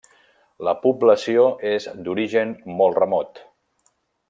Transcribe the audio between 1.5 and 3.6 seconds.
és d'origen molt remot.